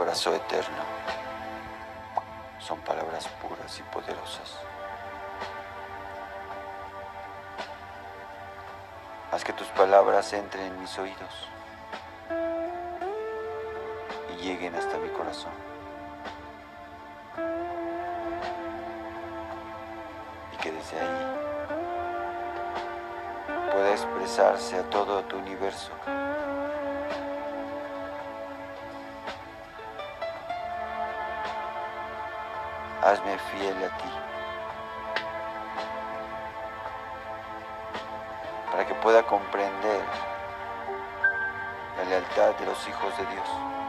[0.00, 0.82] palabras, oh Eterno,
[2.58, 4.58] son palabras puras y poderosas.
[9.30, 11.48] Haz que tus palabras entren en mis oídos
[14.30, 15.52] y lleguen hasta mi corazón.
[20.54, 21.36] Y que desde ahí
[23.70, 25.90] pueda expresarse a todo tu universo.
[33.10, 34.10] Hazme fiel a ti,
[38.70, 40.04] para que pueda comprender
[41.96, 43.79] la lealtad de los hijos de Dios.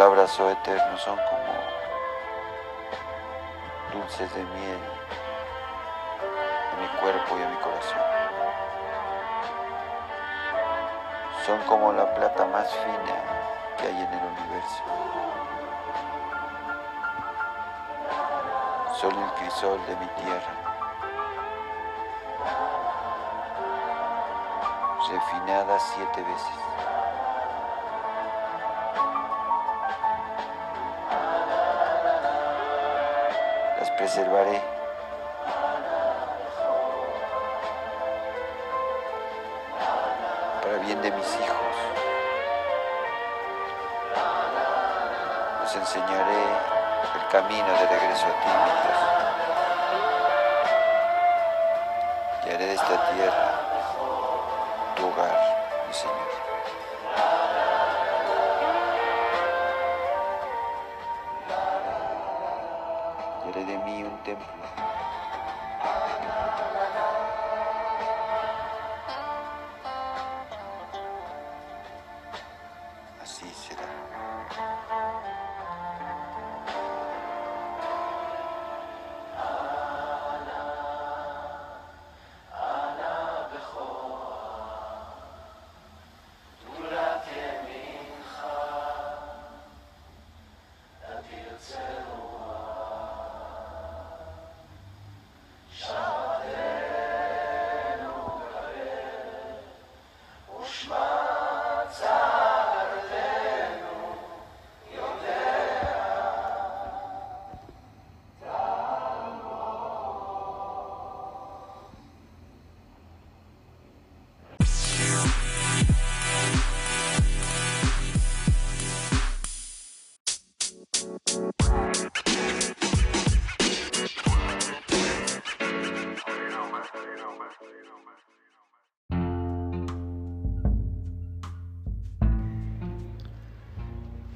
[0.00, 1.52] Palabras, oh eterno, son como
[3.92, 4.78] dulces de miel
[6.72, 7.98] a mi cuerpo y a mi corazón.
[11.44, 13.14] Son como la plata más fina
[13.76, 14.82] que hay en el universo.
[18.94, 20.54] Son el crisol de mi tierra.
[25.10, 26.89] Refinada siete veces.
[34.00, 34.62] Preservaré.
[40.62, 41.76] Para bien de mis hijos.
[45.60, 46.42] Los enseñaré
[47.14, 49.00] el camino de regreso a ti, mi Dios.
[52.46, 53.69] Y haré de esta tierra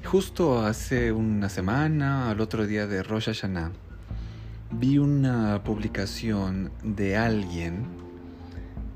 [0.05, 3.71] Justo hace una semana, al otro día de Rosh Hashanah,
[4.69, 7.85] vi una publicación de alguien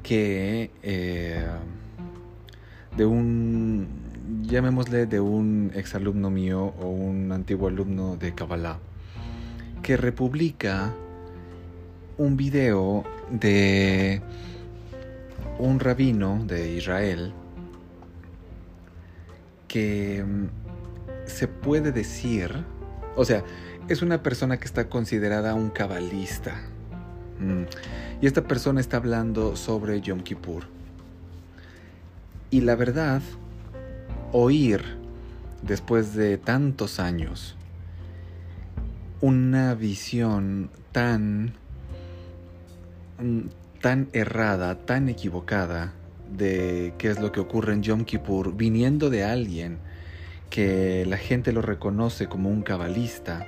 [0.04, 1.48] que eh,
[2.96, 3.88] de un
[4.44, 8.78] llamémosle de un exalumno mío o un antiguo alumno de Kabbalah
[9.82, 10.94] que republica
[12.20, 14.22] un video de
[15.58, 17.34] un rabino de Israel
[19.68, 20.24] que
[21.30, 22.52] se puede decir,
[23.16, 23.44] o sea,
[23.88, 26.62] es una persona que está considerada un cabalista.
[27.40, 27.64] Mm,
[28.22, 30.64] y esta persona está hablando sobre Yom Kippur.
[32.52, 33.22] Y la verdad,
[34.32, 34.84] oír
[35.62, 37.56] después de tantos años
[39.22, 41.54] una visión tan
[43.20, 43.42] mm,
[43.82, 45.94] tan errada, tan equivocada
[46.36, 49.80] de qué es lo que ocurre en Yom Kippur, viniendo de alguien
[50.50, 53.48] que la gente lo reconoce como un cabalista.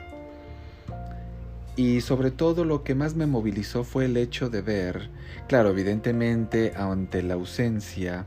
[1.75, 5.09] Y sobre todo lo que más me movilizó fue el hecho de ver,
[5.47, 8.25] claro, evidentemente ante la ausencia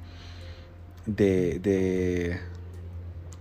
[1.06, 2.40] de, de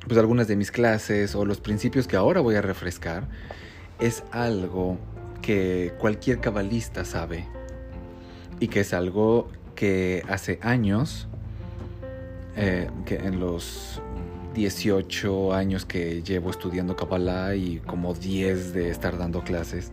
[0.07, 3.27] pues algunas de mis clases o los principios que ahora voy a refrescar,
[3.99, 4.97] es algo
[5.41, 7.47] que cualquier cabalista sabe
[8.59, 11.27] y que es algo que hace años,
[12.55, 14.01] eh, que en los
[14.53, 19.91] 18 años que llevo estudiando Kabbalah y como 10 de estar dando clases,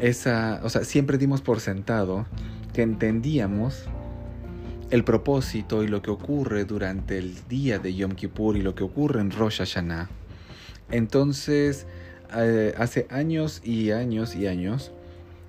[0.00, 2.26] esa, o sea, siempre dimos por sentado
[2.72, 3.84] que entendíamos
[4.90, 8.84] el propósito y lo que ocurre durante el día de Yom Kippur y lo que
[8.84, 10.08] ocurre en Rosh Hashanah.
[10.90, 11.86] Entonces,
[12.36, 14.92] eh, hace años y años y años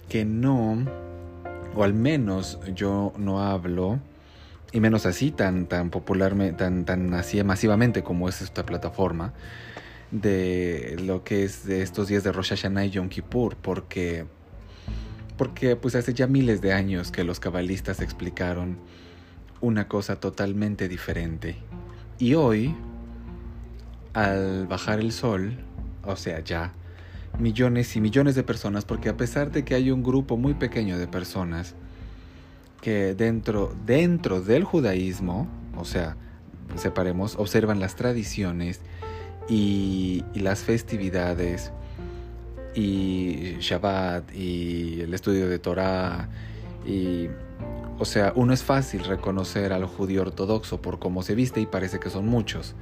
[0.10, 0.86] que no
[1.78, 4.00] o al menos yo no hablo,
[4.72, 9.34] y menos así tan, tan popularmente, tan, tan así masivamente como es esta plataforma,
[10.12, 14.26] de lo que es de estos días de Rosh Hashanah y Yom Kippur, porque,
[15.38, 18.78] porque pues hace ya miles de años que los cabalistas explicaron
[19.62, 21.58] una cosa totalmente diferente.
[22.20, 22.76] Y hoy,
[24.14, 25.58] al bajar el sol,
[26.04, 26.74] o sea, ya,
[27.40, 30.98] millones y millones de personas, porque a pesar de que hay un grupo muy pequeño
[30.98, 31.76] de personas
[32.82, 36.16] que dentro, dentro del judaísmo, o sea,
[36.76, 38.82] separemos, observan las tradiciones
[39.48, 41.72] y, las festividades
[42.76, 46.30] y Shabbat y el estudio de Torah
[46.86, 47.28] y
[48.00, 52.00] o sea, uno es fácil reconocer al judío ortodoxo por cómo se viste y parece
[52.00, 52.76] que son muchos,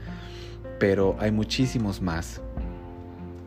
[0.78, 2.42] pero hay muchísimos más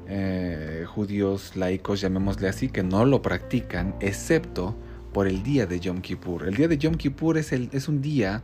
[0.06, 4.74] eh, judíos laicos, llamémosle así, que no lo practican, excepto
[5.12, 6.46] por el día de Yom Kippur.
[6.46, 8.42] El día de Yom Kippur es, el, es un día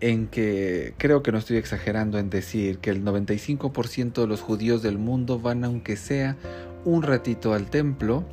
[0.00, 4.82] en que creo que no estoy exagerando en decir que el 95% de los judíos
[4.82, 6.36] del mundo van aunque sea
[6.84, 8.24] un ratito al templo,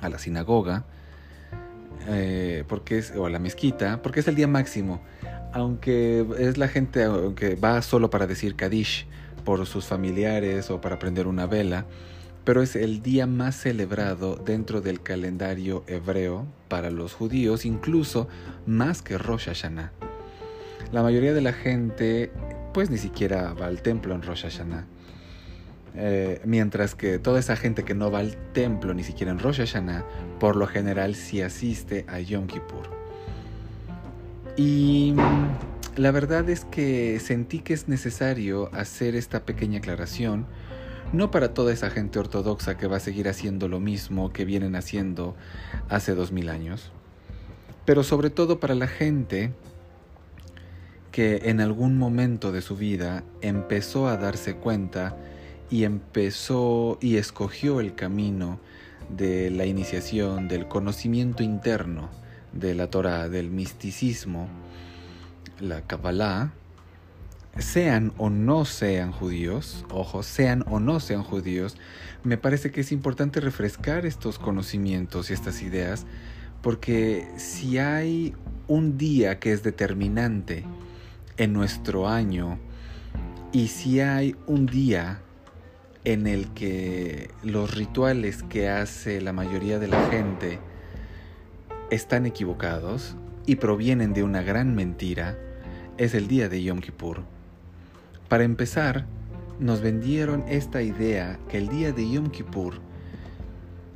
[0.00, 0.84] a la sinagoga,
[2.08, 5.00] eh, porque es, o a la mezquita, porque es el día máximo.
[5.52, 7.06] Aunque es la gente
[7.36, 9.06] que va solo para decir Kadish,
[9.44, 11.86] por sus familiares o para prender una vela,
[12.46, 18.28] pero es el día más celebrado dentro del calendario hebreo para los judíos, incluso
[18.66, 19.90] más que Rosh Hashanah.
[20.92, 22.30] La mayoría de la gente
[22.72, 24.86] pues ni siquiera va al templo en Rosh Hashanah.
[25.96, 29.58] Eh, mientras que toda esa gente que no va al templo ni siquiera en Rosh
[29.58, 30.04] Hashanah,
[30.38, 32.88] por lo general sí asiste a Yom Kippur.
[34.56, 35.16] Y
[35.96, 40.46] la verdad es que sentí que es necesario hacer esta pequeña aclaración,
[41.12, 44.76] no para toda esa gente ortodoxa que va a seguir haciendo lo mismo que vienen
[44.76, 45.34] haciendo
[45.88, 46.92] hace dos mil años,
[47.84, 49.52] pero sobre todo para la gente
[51.12, 55.16] que en algún momento de su vida empezó a darse cuenta
[55.70, 58.60] y empezó y escogió el camino
[59.08, 62.10] de la iniciación, del conocimiento interno
[62.52, 64.48] de la Torah, del misticismo,
[65.60, 66.52] la Kabbalah,
[67.58, 71.76] sean o no sean judíos, ojo, sean o no sean judíos,
[72.22, 76.06] me parece que es importante refrescar estos conocimientos y estas ideas,
[76.62, 78.34] porque si hay
[78.68, 80.64] un día que es determinante
[81.36, 82.58] en nuestro año,
[83.52, 85.22] y si hay un día
[86.04, 90.58] en el que los rituales que hace la mayoría de la gente
[91.90, 95.38] están equivocados y provienen de una gran mentira,
[95.96, 97.35] es el día de Yom Kippur.
[98.28, 99.06] Para empezar,
[99.60, 102.74] nos vendieron esta idea que el día de Yom Kippur,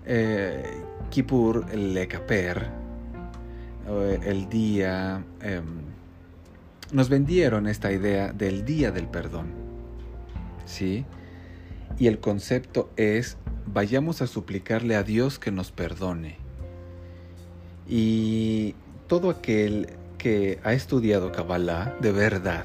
[0.06, 0.62] eh,
[1.10, 2.68] Kippur le Kaper,
[3.88, 5.64] eh, el día, em,
[6.92, 9.48] nos vendieron esta idea del día del perdón.
[10.64, 11.04] ¿sí?
[11.98, 16.36] Y el concepto es, vayamos a suplicarle a Dios que nos perdone.
[17.88, 18.74] Y
[19.08, 22.64] todo aquel que ha estudiado Kabbalah de verdad,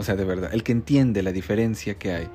[0.00, 2.28] o sea, de verdad, el que entiende la diferencia que hay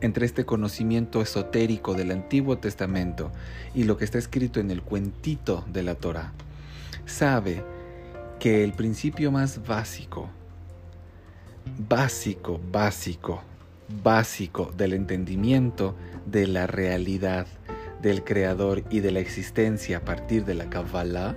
[0.00, 3.30] entre este conocimiento esotérico del Antiguo Testamento
[3.74, 6.32] y lo que está escrito en el cuentito de la Torah,
[7.04, 7.62] sabe
[8.40, 10.30] que el principio más básico,
[11.90, 13.42] básico, básico,
[14.02, 15.94] básico del entendimiento
[16.24, 17.46] de la realidad
[18.00, 21.36] del Creador y de la existencia a partir de la Kabbalah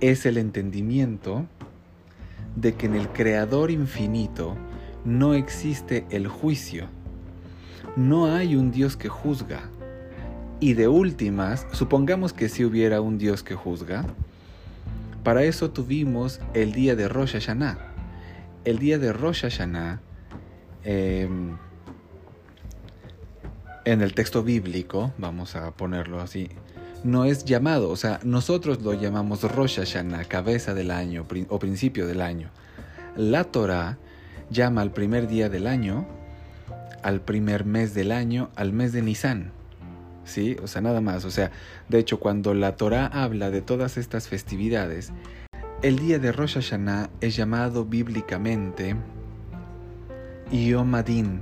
[0.00, 1.46] es el entendimiento
[2.56, 4.56] de que en el Creador infinito
[5.04, 6.86] no existe el juicio.
[7.96, 9.68] No hay un Dios que juzga.
[10.60, 14.04] Y de últimas, supongamos que si hubiera un Dios que juzga,
[15.24, 17.78] para eso tuvimos el día de Rosh Hashanah.
[18.64, 20.00] El día de Rosh Hashanah,
[20.84, 21.56] em,
[23.84, 26.48] en el texto bíblico, vamos a ponerlo así,
[27.04, 32.06] no es llamado, o sea, nosotros lo llamamos Rosh Hashanah, cabeza del año o principio
[32.06, 32.50] del año.
[33.16, 33.98] La Torah
[34.50, 36.06] llama al primer día del año,
[37.02, 39.50] al primer mes del año, al mes de Nisan.
[40.24, 40.56] ¿Sí?
[40.62, 41.24] O sea, nada más.
[41.24, 41.50] O sea,
[41.88, 45.12] de hecho, cuando la Torah habla de todas estas festividades,
[45.82, 48.94] el día de Rosh Hashanah es llamado bíblicamente
[50.52, 51.40] Yom Adin,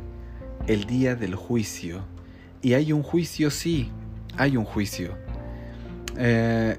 [0.66, 2.04] el día del juicio.
[2.62, 3.90] Y hay un juicio, sí,
[4.36, 5.14] hay un juicio.
[6.22, 6.76] Eh,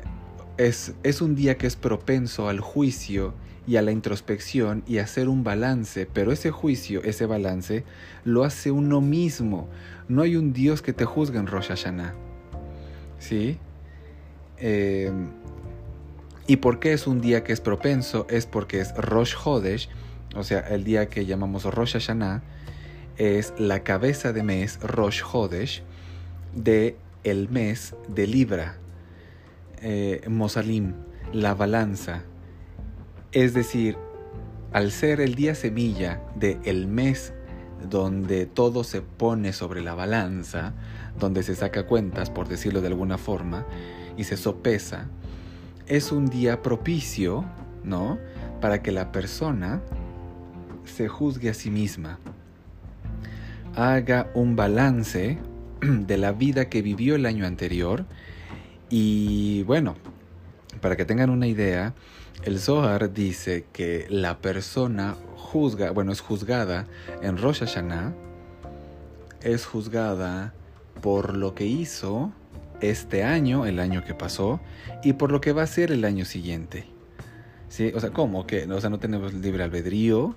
[0.57, 3.33] es, un día que es propenso al juicio
[3.65, 7.83] y a la introspección y hacer un balance, pero ese juicio, ese balance,
[8.23, 9.67] lo hace uno mismo.
[10.07, 12.13] No hay un Dios que te juzgue en Rosh Hashanah.
[13.17, 13.57] ¿Sí?
[14.57, 15.31] Em,
[16.45, 18.27] ¿Y por qué es un día que es propenso?
[18.29, 19.89] Es porque es Rosh Hodesh,
[20.35, 22.43] o sea, el día que llamamos Rosh Hashanah,
[23.17, 25.81] es la cabeza de mes, Rosh Hodesh,
[26.53, 28.77] de el mes de Libra,
[29.81, 30.93] eh, Mosalim,
[31.33, 32.23] la balanza.
[33.31, 33.97] Es decir,
[34.73, 37.33] al ser el día semilla del el mes
[37.89, 40.73] donde todo se pone sobre la balanza,
[41.19, 43.65] donde se saca cuentas, por decirlo de alguna forma,
[44.17, 45.07] y se sopesa,
[45.87, 47.45] es un día propicio,
[47.83, 48.19] ¿no?
[48.59, 49.81] Para que la persona
[50.85, 52.19] se juzgue a sí misma,
[53.75, 55.39] haga un balance
[55.81, 58.05] de la vida que vivió el año anterior
[58.91, 59.95] y bueno,
[60.81, 61.95] para que tengan una idea,
[62.43, 66.87] el Zohar dice que la persona juzga, bueno, es juzgada
[67.21, 68.13] en Rosh Hashanah,
[69.41, 70.53] es juzgada
[71.01, 72.33] por lo que hizo
[72.81, 74.59] este año, el año que pasó,
[75.03, 76.85] y por lo que va a ser el año siguiente.
[77.69, 77.93] ¿Sí?
[77.95, 78.45] O sea, ¿cómo?
[78.45, 80.35] que O sea, no tenemos libre albedrío.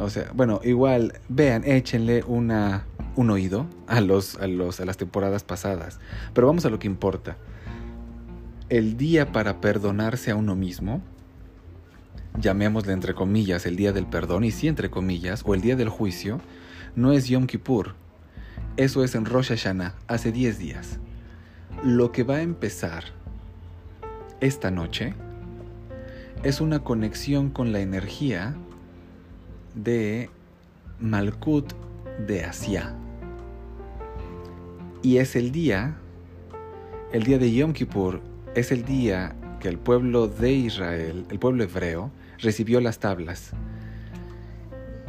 [0.00, 4.96] O sea, bueno, igual, vean, échenle una, un oído a, los, a, los, a las
[4.96, 6.00] temporadas pasadas.
[6.34, 7.36] Pero vamos a lo que importa
[8.70, 11.02] el día para perdonarse a uno mismo,
[12.38, 15.88] llamémosle entre comillas el día del perdón, y sí entre comillas, o el día del
[15.88, 16.40] juicio,
[16.94, 17.96] no es Yom Kippur.
[18.76, 20.98] Eso es en Rosh Hashanah, hace 10 días.
[21.82, 23.04] Lo que va a empezar
[24.40, 25.14] esta noche
[26.44, 28.54] es una conexión con la energía
[29.74, 30.30] de
[31.00, 31.72] Malkut
[32.24, 32.94] de Asia.
[35.02, 35.96] Y es el día,
[37.12, 41.64] el día de Yom Kippur, es el día que el pueblo de Israel, el pueblo
[41.64, 43.52] hebreo, recibió las tablas.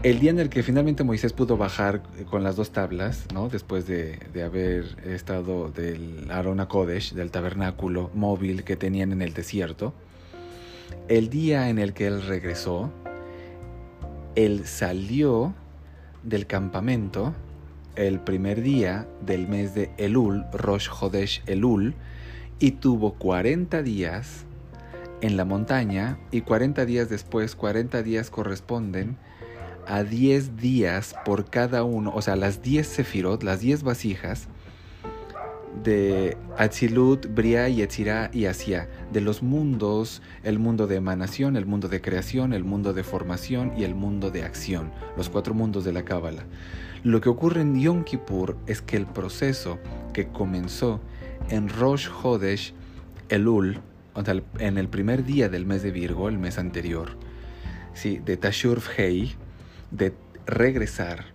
[0.03, 3.49] El día en el que finalmente Moisés pudo bajar con las dos tablas, ¿no?
[3.49, 9.93] después de, haber estado del Arona Kodesh, del tabernáculo móvil que tenían en el desierto,
[11.07, 12.91] el día en el que él regresó,
[14.35, 15.53] él salió
[16.23, 17.33] del campamento
[17.95, 21.93] el primer día del mes de Elul, Rosh Hodesh Elul,
[22.61, 24.45] y tuvo 40 días
[25.21, 29.17] en la montaña y 40 días después, 40 días corresponden
[29.87, 34.47] a 10 días por cada uno, o sea, las 10 sefirot, las 10 vasijas
[35.83, 41.87] de Atzilut, Bria y y Asia, de los mundos, el mundo de emanación, el mundo
[41.87, 45.93] de creación, el mundo de formación y el mundo de acción, los cuatro mundos de
[45.93, 46.43] la Cábala.
[47.03, 49.79] Lo que ocurre en Yom Kippur es que el proceso
[50.13, 51.01] que comenzó
[51.51, 52.73] en Rosh Hodesh
[53.29, 53.79] Elul,
[54.13, 57.17] o sea, en el primer día del mes de Virgo, el mes anterior,
[57.93, 58.17] ¿sí?
[58.17, 59.35] de Tashur Hei,
[59.91, 60.13] de
[60.45, 61.25] regresar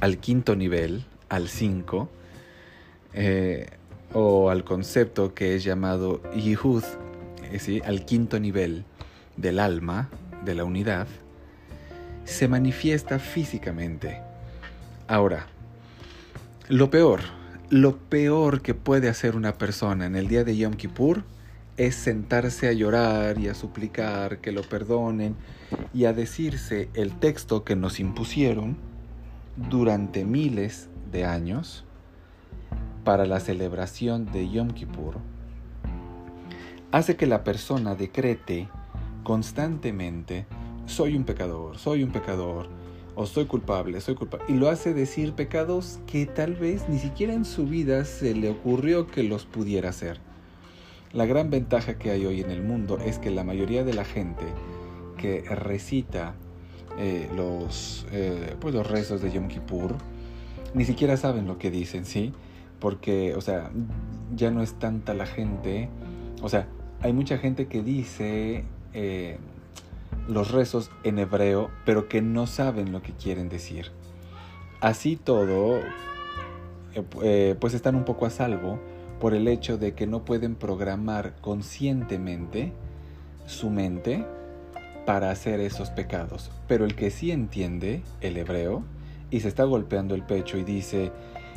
[0.00, 2.08] al quinto nivel, al 5,
[3.12, 3.66] eh,
[4.14, 6.84] o al concepto que es llamado Yihud,
[7.58, 7.82] ¿sí?
[7.84, 8.84] al quinto nivel
[9.36, 10.08] del alma,
[10.44, 11.06] de la unidad,
[12.24, 14.22] se manifiesta físicamente
[15.08, 15.46] Ahora,
[16.68, 17.20] lo peor,
[17.70, 21.24] lo peor que puede hacer una persona en el día de Yom Kippur
[21.76, 25.36] es sentarse a llorar y a suplicar que lo perdonen
[25.92, 28.78] y a decirse el texto que nos impusieron
[29.68, 31.84] durante miles de años
[33.04, 35.18] para la celebración de Yom Kippur,
[36.90, 38.68] hace que la persona decrete
[39.24, 40.46] constantemente,
[40.86, 42.68] soy un pecador, soy un pecador,
[43.18, 44.46] o soy culpable, soy culpable.
[44.48, 48.48] Y lo hace decir pecados que tal vez ni siquiera en su vida se le
[48.48, 50.20] ocurrió que los pudiera hacer.
[51.12, 54.04] La gran ventaja que hay hoy en el mundo es que la mayoría de la
[54.04, 54.44] gente
[55.16, 56.36] que recita
[56.96, 59.96] eh, los, eh, pues los rezos de Yom Kippur
[60.74, 62.32] ni siquiera saben lo que dicen, ¿sí?
[62.78, 63.72] Porque, o sea,
[64.36, 65.88] ya no es tanta la gente,
[66.40, 66.68] o sea,
[67.00, 69.38] hay mucha gente que dice eh,
[70.28, 73.90] los rezos en hebreo, pero que no saben lo que quieren decir.
[74.80, 75.78] Así todo,
[76.94, 78.78] eh, eh, pues están un poco a salvo
[79.18, 82.72] por el hecho de que no pueden programar conscientemente
[83.46, 84.24] su mente
[85.06, 86.50] para hacer esos pecados.
[86.68, 88.84] Pero el que sí entiende el hebreo
[89.30, 91.10] y se está golpeando el pecho y dice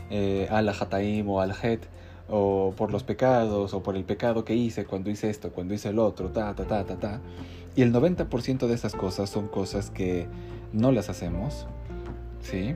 [0.10, 1.86] eh, al hataim o al het
[2.30, 5.90] o por los pecados o por el pecado que hice cuando hice esto, cuando hice
[5.90, 7.22] el otro, ta, ta, ta, ta, ta,
[7.76, 10.28] y el 90% de esas cosas son cosas que
[10.74, 11.68] no las hacemos,
[12.42, 12.76] ¿sí?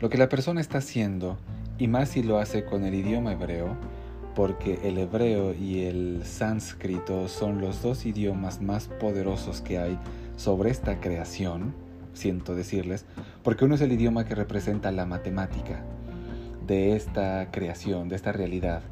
[0.00, 1.38] Lo que la persona está haciendo,
[1.78, 3.76] y más si lo hace con el idioma hebreo,
[4.34, 9.98] porque el hebreo y el sánscrito son los dos idiomas más poderosos que hay
[10.36, 11.74] sobre esta creación,
[12.12, 13.06] siento decirles,
[13.42, 15.84] porque uno es el idioma que representa la matemática
[16.66, 18.82] de esta creación, de esta realidad,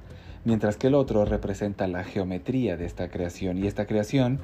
[0.45, 4.41] mientras que el otro representa la geometría de esta creación y esta creación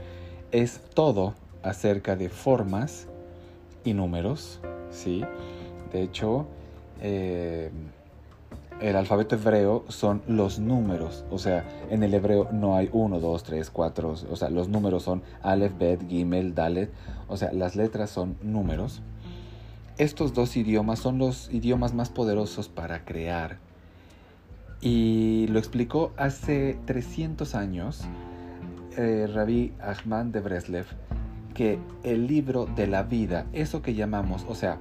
[0.52, 3.08] es todo acerca de formas
[3.84, 5.24] y números, ¿sí?
[5.92, 6.46] De hecho,
[7.00, 7.70] eh,
[8.80, 13.42] el alfabeto hebreo son los números, o sea, en el hebreo no hay 1, 2,
[13.42, 16.90] 3, 4, o sea, los números son Aleph, Bet, Gimel, Dalet,
[17.26, 19.02] o sea, las letras son números.
[19.98, 23.58] Estos dos idiomas son los idiomas más poderosos para crear
[24.80, 28.04] y lo explicó hace 300 años
[28.96, 30.86] eh, Rabbi Ahmad de Breslev,
[31.54, 34.78] que el libro de la vida, eso que llamamos, o sea,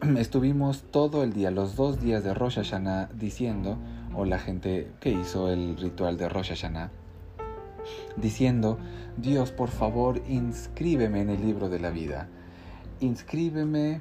[0.16, 3.78] estuvimos todo el día, los dos días de Rosh Hashanah, diciendo,
[4.14, 6.90] o la gente que hizo el ritual de Rosh Hashanah,
[8.16, 8.78] diciendo,
[9.16, 12.28] Dios, por favor, inscríbeme en el libro de la vida,
[13.00, 14.00] inscríbeme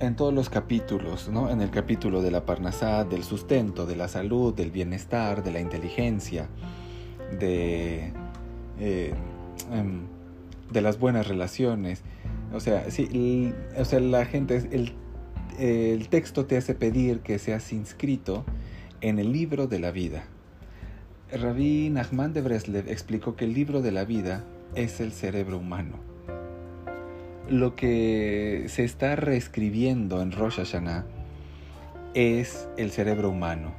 [0.00, 1.50] en todos los capítulos, ¿no?
[1.50, 5.60] En el capítulo de la parnasá, del sustento, de la salud, del bienestar, de la
[5.60, 6.48] inteligencia,
[7.38, 8.12] de,
[8.78, 9.14] eh,
[9.72, 10.02] em,
[10.72, 12.02] de las buenas relaciones.
[12.52, 14.92] O sea, sí, o sea, la gente, el,
[15.58, 18.44] el texto te hace pedir que seas inscrito
[19.00, 20.24] en el libro de la vida.
[21.32, 26.13] Rabí Nachman de Breslev explicó que el libro de la vida es el cerebro humano
[27.48, 31.04] lo que se está reescribiendo en Rosh Hashanah
[32.14, 33.74] es el cerebro humano.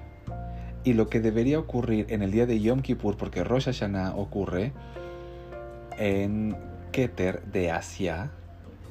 [0.84, 4.72] Y lo que debería ocurrir en el día de Yom Kippur, porque Rosh Hashanah ocurre
[5.98, 6.56] en
[6.92, 8.32] Keter de Asia,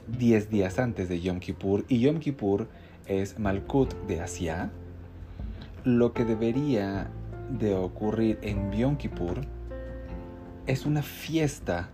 [0.08, 2.68] 10 días antes de Yom Kippur, y Yom Kippur
[3.06, 4.70] es Malkut de Asia,
[5.84, 7.10] lo que debería
[7.50, 9.42] de ocurrir en Yom Kippur
[10.66, 11.90] es una fiesta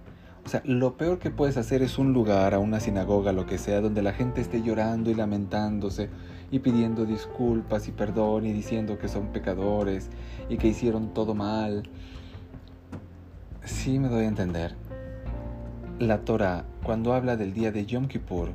[0.50, 3.56] o sea, lo peor que puedes hacer es un lugar, a una sinagoga, lo que
[3.56, 6.10] sea, donde la gente esté llorando y lamentándose
[6.50, 10.10] y pidiendo disculpas y perdón y diciendo que son pecadores
[10.48, 11.84] y que hicieron todo mal.
[13.64, 14.74] Sí me doy a entender.
[16.00, 18.48] La Torah, cuando habla del día de Yom Kippur,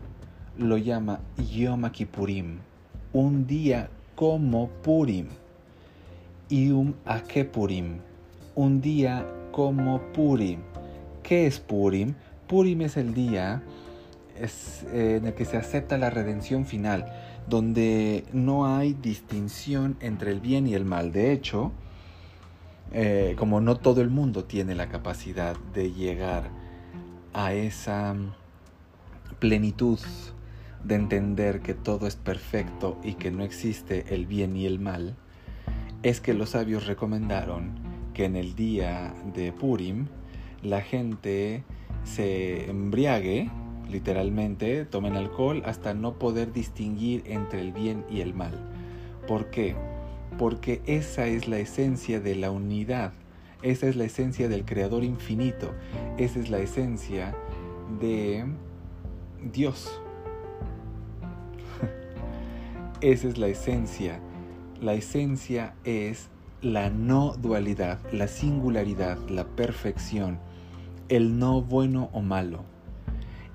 [0.57, 2.57] lo llama Yom Kippurim,
[3.13, 5.29] un día como Purim,
[6.49, 7.99] y un Akepurim,
[8.53, 10.59] un día como Purim.
[11.25, 12.13] ¿Qué es Purim?
[12.47, 13.63] Purim es el día
[14.37, 17.11] eh, en el que se acepta la redención final,
[17.49, 21.11] donde no hay distinción entre el bien y el mal.
[21.11, 21.71] De hecho,
[22.91, 26.51] eh, como no todo el mundo tiene la capacidad de llegar
[27.33, 28.15] a esa
[29.39, 29.99] plenitud
[30.83, 35.15] de entender que todo es perfecto y que no existe el bien y el mal,
[36.03, 37.71] es que los sabios recomendaron
[38.13, 40.05] que en el día de Purim
[40.61, 41.63] la gente
[42.03, 43.49] se embriague,
[43.89, 48.53] literalmente, tomen alcohol hasta no poder distinguir entre el bien y el mal.
[49.27, 49.75] ¿Por qué?
[50.37, 53.13] Porque esa es la esencia de la unidad,
[53.61, 55.73] esa es la esencia del Creador infinito,
[56.17, 57.35] esa es la esencia
[57.99, 58.45] de
[59.51, 60.01] Dios.
[63.01, 64.19] Esa es la esencia.
[64.81, 66.29] La esencia es
[66.65, 70.39] la no dualidad, la singularidad, la perfección,
[71.09, 72.63] el no bueno o malo.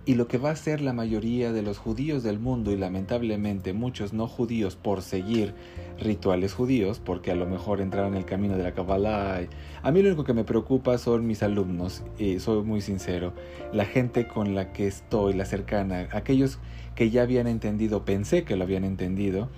[0.06, 3.72] Y lo que va a hacer la mayoría de los judíos del mundo y lamentablemente
[3.72, 5.54] muchos no judíos por seguir
[5.98, 9.40] rituales judíos, porque a lo mejor entraron en el camino de la Kabbalah.
[9.82, 13.32] A mí lo único que me preocupa son mis alumnos, y soy muy sincero,
[13.72, 16.60] la gente con la que estoy, la cercana, aquellos
[16.94, 19.48] que ya habían entendido, pensé que lo habían entendido,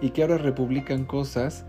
[0.00, 1.66] y que ahora republican cosas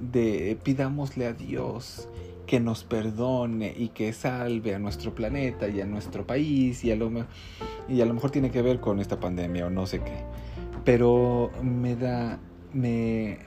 [0.00, 2.08] de pidámosle a Dios
[2.46, 6.96] que nos perdone y que salve a nuestro planeta y a nuestro país y a
[6.96, 7.08] lo,
[7.88, 10.24] y a lo mejor tiene que ver con esta pandemia o no sé qué.
[10.84, 12.40] Pero me da,
[12.72, 13.38] me...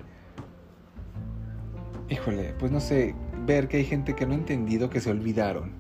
[2.10, 3.14] Híjole, pues no sé,
[3.46, 5.74] ver que hay gente que no ha entendido que se olvidaron.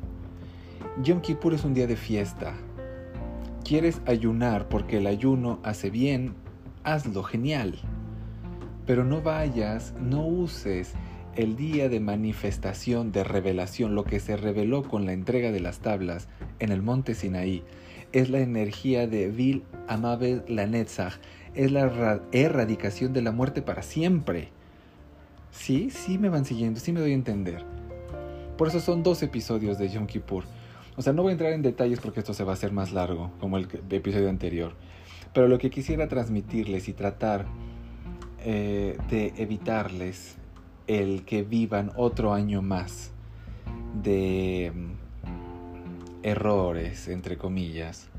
[1.01, 2.55] Yom Kippur es un día de fiesta.
[3.63, 6.35] ¿Quieres ayunar porque el ayuno hace bien?
[6.83, 7.79] Hazlo, genial.
[8.85, 10.93] Pero no vayas, no uses
[11.35, 15.79] el día de manifestación, de revelación, lo que se reveló con la entrega de las
[15.79, 16.27] tablas
[16.59, 17.63] en el monte Sinaí,
[18.11, 21.15] es la energía de Vil Amabel Lanetzach,
[21.55, 24.49] es la erradicación de la muerte para siempre.
[25.51, 27.63] Sí, sí me van siguiendo, sí me doy a entender.
[28.57, 30.43] Por eso son dos episodios de Yom Kippur.
[30.95, 32.91] O sea, no voy a entrar en detalles porque esto se va a hacer más
[32.91, 34.73] largo, como el episodio anterior.
[35.33, 37.45] Pero lo que quisiera transmitirles y tratar
[38.45, 40.35] eh, de evitarles
[40.87, 43.11] el que vivan otro año más
[44.01, 48.09] de mm, errores, entre comillas.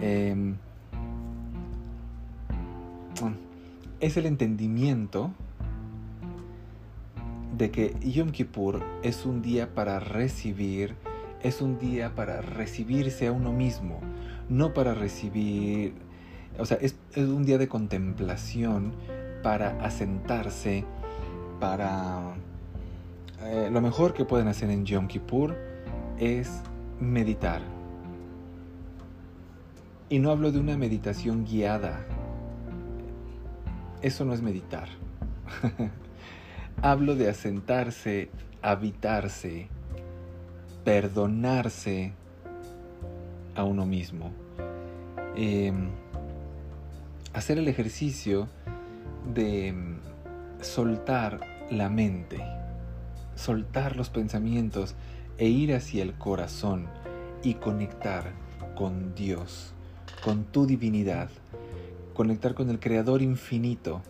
[0.00, 0.56] Em,
[4.00, 5.30] es el entendimiento
[7.56, 10.94] de que Yom Kippur es un día para recibir,
[11.42, 14.00] es un día para recibirse a uno mismo,
[14.48, 15.94] no para recibir,
[16.58, 18.92] o sea, es, es un día de contemplación
[19.46, 20.84] para asentarse,
[21.60, 22.34] para...
[23.44, 25.56] Eh, lo mejor que pueden hacer en Yom Kippur
[26.18, 26.62] es
[26.98, 27.62] meditar.
[30.08, 32.04] Y no hablo de una meditación guiada.
[34.02, 34.88] Eso no es meditar.
[36.82, 38.30] hablo de asentarse,
[38.62, 39.68] habitarse,
[40.84, 42.14] perdonarse
[43.54, 44.32] a uno mismo.
[45.36, 45.90] Em,
[47.32, 48.48] hacer el ejercicio
[49.34, 49.96] de mm,
[50.62, 52.38] soltar la mente,
[53.34, 54.94] soltar los pensamientos
[55.38, 56.86] e ir hacia el corazón
[57.42, 58.32] y conectar
[58.76, 59.72] con Dios,
[60.24, 61.28] con tu divinidad,
[62.14, 64.02] conectar con el Creador infinito.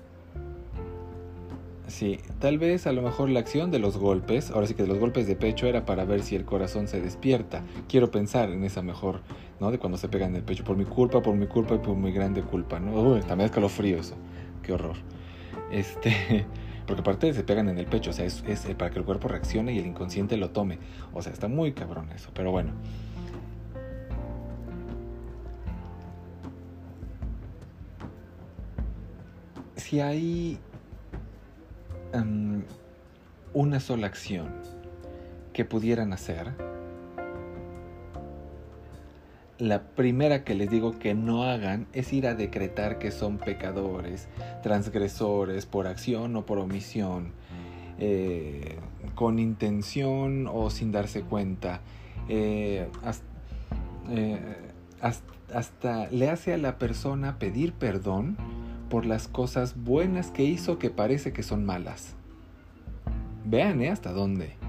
[1.88, 4.88] Sí, tal vez a lo mejor la acción de los golpes, ahora sí que de
[4.88, 7.62] los golpes de pecho era para ver si el corazón se despierta.
[7.88, 9.20] Quiero pensar en esa mejor,
[9.60, 9.70] ¿no?
[9.70, 11.96] De cuando se pegan en el pecho, por mi culpa, por mi culpa y por
[11.96, 13.00] mi grande culpa, ¿no?
[13.00, 14.16] Uy, también escalofrío eso
[14.66, 14.96] qué horror.
[15.70, 16.44] Este,
[16.86, 19.28] porque aparte se pegan en el pecho, o sea, es, es, para que el cuerpo
[19.28, 20.78] reaccione y el inconsciente lo tome.
[21.14, 22.72] O sea, está muy cabrón eso, pero bueno.
[29.76, 30.58] Si hay
[33.52, 34.48] una sola acción
[35.52, 36.52] que pudieran hacer,
[39.58, 44.28] la primera que les digo que no hagan es ir a decretar que son pecadores,
[44.62, 47.32] transgresores por acción o por omisión,
[47.98, 48.76] eh,
[49.14, 51.80] con intención o sin darse cuenta.
[52.28, 52.88] Eh,
[54.10, 54.38] eh,
[55.00, 58.36] hasta, hasta, le hace a la persona pedir perdón
[58.90, 62.14] por las cosas buenas que hizo que parece que son malas.
[63.44, 64.65] Vean hasta dónde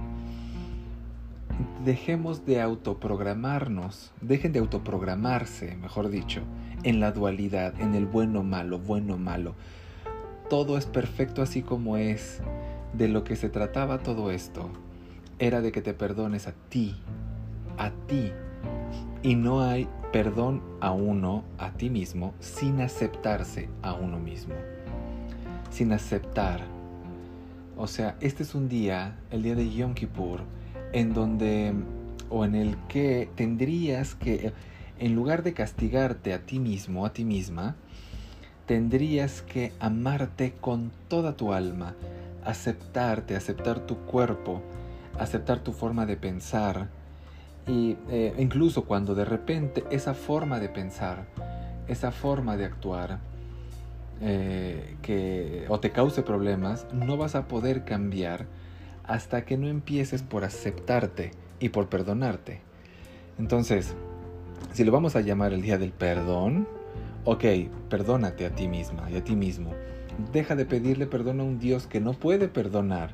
[1.88, 6.42] dejemos de autoprogramarnos, dejen de autoprogramarse, mejor dicho,
[6.84, 9.56] en la dualidad, en el bueno malo, bueno malo.
[10.50, 12.42] Todo es perfecto así como es.
[12.92, 14.70] De lo que se trataba todo esto
[15.40, 16.94] era de que te perdones a ti,
[17.78, 18.34] a ti.
[19.24, 24.56] Y no hay perdón a uno, a ti mismo, sin aceptarse a uno mismo.
[25.70, 26.60] Sin aceptar.
[27.78, 30.42] O sea, este es un día, el día de Yom Kippur,
[30.94, 31.74] en donde
[32.30, 34.54] o en el que tendrías que,
[35.00, 37.76] en lugar de castigarte a ti mismo, a ti misma,
[38.66, 41.96] tendrías que amarte con toda tu alma,
[42.44, 44.62] aceptarte, aceptar tu cuerpo,
[45.18, 46.90] aceptar tu forma de pensar,
[47.68, 51.26] y eh, incluso cuando de repente esa forma de pensar,
[51.88, 53.20] esa forma de actuar,
[54.22, 58.48] eh, que o te cause problemas, no vas a poder cambiar
[59.08, 62.62] hasta que no empieces por aceptarte y por perdonarte.
[63.40, 63.96] Entonces,
[64.74, 66.68] si lo vamos a llamar el día del perdón,
[67.24, 67.44] ok,
[67.90, 69.72] perdónate a ti misma y a ti mismo.
[70.32, 73.12] Deja de pedirle perdón a un Dios que no puede perdonar,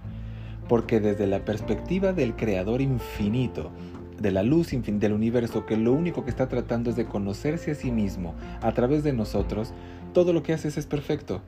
[0.68, 3.72] porque desde la perspectiva del Creador infinito,
[4.20, 7.76] de la luz del universo, que lo único que está tratando es de conocerse a
[7.76, 9.74] sí mismo a través de nosotros,
[10.14, 11.42] todo lo que haces es perfecto.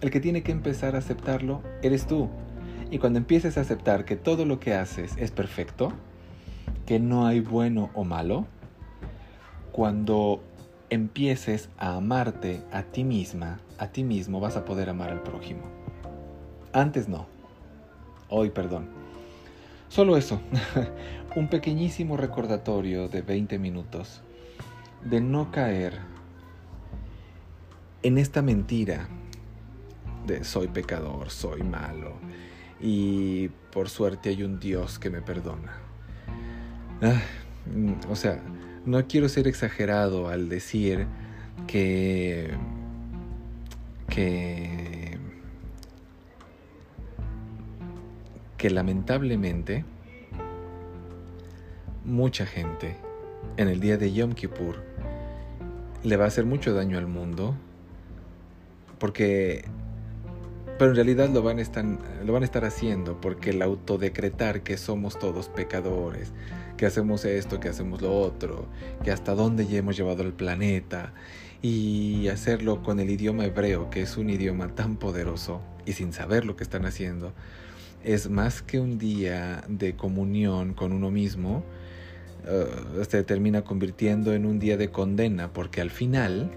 [0.00, 2.28] El que tiene que empezar a aceptarlo eres tú.
[2.90, 5.92] Y cuando empieces a aceptar que todo lo que haces es perfecto,
[6.86, 8.46] que no hay bueno o malo,
[9.72, 10.40] cuando
[10.88, 15.62] empieces a amarte a ti misma, a ti mismo, vas a poder amar al prójimo.
[16.72, 17.26] Antes no.
[18.28, 18.88] Hoy, perdón.
[19.88, 20.40] Solo eso.
[21.36, 24.22] Un pequeñísimo recordatorio de 20 minutos
[25.04, 25.98] de no caer
[28.02, 29.08] en esta mentira
[30.26, 32.14] de soy pecador, soy malo
[32.80, 35.72] y por suerte hay un Dios que me perdona.
[37.02, 37.20] Ah,
[37.74, 38.40] mm, o sea,
[38.84, 41.06] no quiero ser exagerado al decir
[41.66, 42.50] que
[44.08, 45.18] que
[48.56, 49.84] que lamentablemente
[52.04, 52.96] mucha gente
[53.56, 54.82] en el día de Yom Kippur
[56.02, 57.56] le va a hacer mucho daño al mundo
[58.98, 59.64] porque
[60.78, 61.84] pero en realidad lo van, a estar,
[62.24, 66.32] lo van a estar haciendo porque el autodecretar que somos todos pecadores,
[66.76, 68.66] que hacemos esto, que hacemos lo otro,
[69.02, 71.12] que hasta dónde ya hemos llevado el planeta,
[71.62, 76.44] y hacerlo con el idioma hebreo, que es un idioma tan poderoso, y sin saber
[76.44, 77.32] lo que están haciendo,
[78.04, 81.64] es más que un día de comunión con uno mismo,
[82.44, 86.50] uh, se termina convirtiendo en un día de condena, porque al final,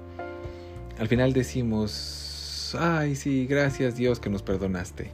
[0.99, 2.28] al final decimos,
[2.75, 5.11] ay sí, gracias Dios que nos perdonaste.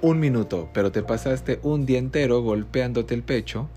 [0.00, 3.68] Un minuto, pero te pasaste un día entero golpeándote el pecho,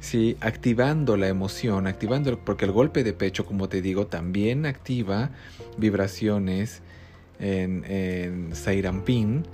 [0.00, 5.30] sí, activando la emoción, activando, porque el golpe de pecho, como te digo, también activa
[5.76, 6.82] vibraciones
[7.38, 9.46] en, en.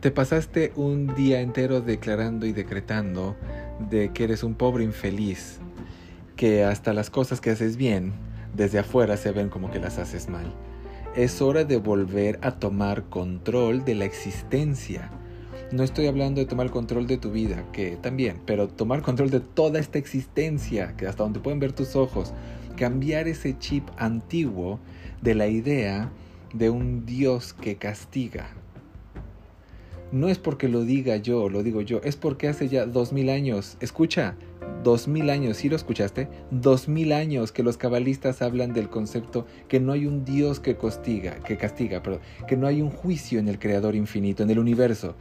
[0.00, 3.36] Te pasaste un día entero declarando y decretando
[3.90, 5.58] de que eres un pobre infeliz,
[6.36, 8.12] que hasta las cosas que haces bien,
[8.54, 10.52] desde afuera se ven como que las haces mal
[11.16, 15.10] es hora de volver a tomar control de la existencia.
[15.72, 19.40] No estoy hablando de tomar control de tu vida, que también, pero tomar control de
[19.40, 22.32] toda esta existencia, que hasta donde pueden ver tus ojos,
[22.76, 24.78] cambiar ese chip antiguo
[25.20, 26.12] de la idea
[26.54, 28.48] de un Dios que castiga.
[30.12, 33.30] No es porque lo diga yo, lo digo yo, es porque hace ya dos mil
[33.30, 34.36] años, escucha,
[34.82, 36.28] dos mil años, ¿sí lo escuchaste?
[36.50, 40.76] Dos mil años que los cabalistas hablan del concepto que no hay un Dios que
[40.76, 44.58] castiga, que castiga, pero que no hay un juicio en el Creador infinito, en el
[44.58, 45.14] universo.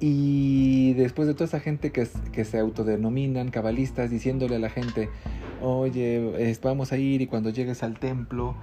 [0.00, 5.08] Y después de toda esa gente que, que se autodenominan cabalistas diciéndole a la gente,
[5.60, 8.56] oye, vamos a ir y cuando llegues al templo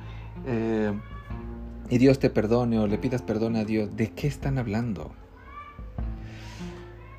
[0.45, 0.91] eh,
[1.89, 5.11] y Dios te perdone o le pidas perdón a Dios, ¿de qué están hablando?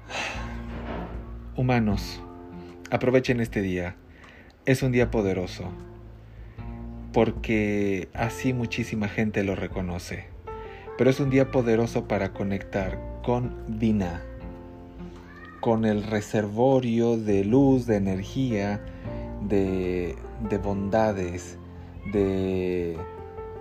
[1.57, 2.21] Humanos,
[2.93, 3.95] Aprovechen este día.
[4.67, 5.71] Es un día poderoso.
[7.13, 10.25] Porque así muchísima gente lo reconoce.
[10.99, 14.23] Pero es un día poderoso para conectar con Vina.
[15.61, 18.81] Con el reservorio de luz, de energía,
[19.41, 20.17] de,
[20.49, 21.59] de bondades,
[22.13, 22.97] de...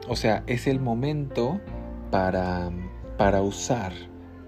[0.07, 1.61] O sea, es el momento
[2.09, 2.71] para,
[3.15, 3.93] para usar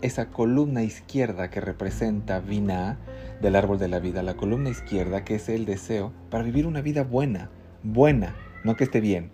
[0.01, 2.97] esa columna izquierda que representa Vina
[3.41, 6.81] del árbol de la vida, la columna izquierda, que es el deseo para vivir una
[6.81, 7.49] vida buena,
[7.83, 9.31] buena, no que esté bien.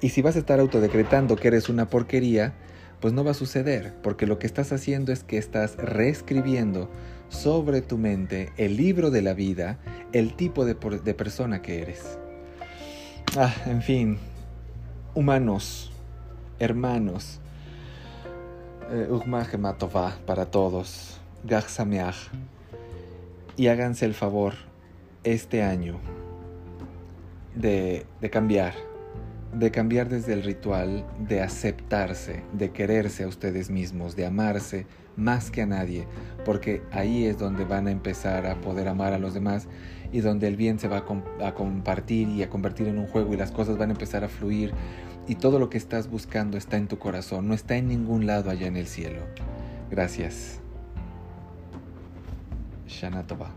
[0.00, 2.54] Y si vas a estar autodecretando que eres una porquería,
[3.00, 6.90] pues no va a suceder, porque lo que estás haciendo es que estás reescribiendo
[7.28, 9.78] sobre tu mente el libro de la vida,
[10.12, 12.18] el tipo de, persona que eres.
[13.36, 14.18] Ah, en fin,
[15.14, 15.92] humanos,
[16.58, 17.40] hermanos,
[18.90, 19.08] eh,
[20.26, 22.30] para todos, Gachsameach
[23.58, 24.54] y háganse el favor
[25.24, 25.98] este año
[27.56, 28.72] de, cambiar,
[29.52, 35.50] de cambiar desde el ritual, de aceptarse, de quererse a ustedes mismos, de amarse más
[35.50, 36.06] que a nadie,
[36.44, 39.66] porque ahí es donde van a empezar a poder amar a los demás
[40.12, 43.34] y donde el bien se va a, a compartir y a convertir en un juego
[43.34, 44.72] y las cosas van a empezar a fluir
[45.26, 48.50] y todo lo que estás buscando está en tu corazón, no está en ningún lado
[48.50, 49.22] allá en el cielo.
[49.90, 50.60] Gracias.
[52.88, 53.54] 香奈儿吧？